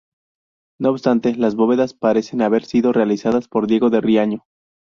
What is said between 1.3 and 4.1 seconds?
las bóvedas parecen haber sido realizadas por Diego de